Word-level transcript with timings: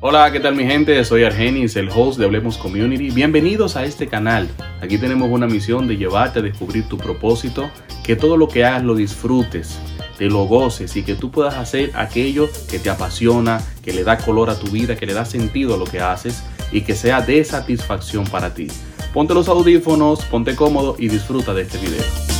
Hola, 0.00 0.30
¿qué 0.30 0.38
tal 0.38 0.54
mi 0.54 0.62
gente? 0.62 1.04
Soy 1.04 1.24
Argenis, 1.24 1.74
el 1.74 1.88
host 1.92 2.20
de 2.20 2.24
Hablemos 2.24 2.56
Community. 2.56 3.10
Bienvenidos 3.10 3.74
a 3.74 3.84
este 3.84 4.06
canal. 4.06 4.48
Aquí 4.80 4.96
tenemos 4.96 5.28
una 5.28 5.48
misión 5.48 5.88
de 5.88 5.96
llevarte 5.96 6.38
a 6.38 6.42
descubrir 6.42 6.88
tu 6.88 6.96
propósito, 6.96 7.68
que 8.04 8.14
todo 8.14 8.36
lo 8.36 8.46
que 8.46 8.64
hagas 8.64 8.84
lo 8.84 8.94
disfrutes, 8.94 9.80
te 10.16 10.26
lo 10.26 10.44
goces 10.44 10.94
y 10.94 11.02
que 11.02 11.16
tú 11.16 11.32
puedas 11.32 11.56
hacer 11.56 11.90
aquello 11.96 12.48
que 12.70 12.78
te 12.78 12.90
apasiona, 12.90 13.60
que 13.82 13.92
le 13.92 14.04
da 14.04 14.18
color 14.18 14.50
a 14.50 14.58
tu 14.60 14.68
vida, 14.68 14.94
que 14.94 15.04
le 15.04 15.14
da 15.14 15.24
sentido 15.24 15.74
a 15.74 15.78
lo 15.78 15.84
que 15.84 15.98
haces 15.98 16.44
y 16.70 16.82
que 16.82 16.94
sea 16.94 17.20
de 17.20 17.42
satisfacción 17.42 18.24
para 18.24 18.54
ti. 18.54 18.68
Ponte 19.12 19.34
los 19.34 19.48
audífonos, 19.48 20.24
ponte 20.26 20.54
cómodo 20.54 20.94
y 20.96 21.08
disfruta 21.08 21.52
de 21.54 21.62
este 21.62 21.78
video. 21.78 22.37